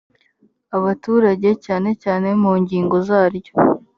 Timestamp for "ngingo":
2.61-2.95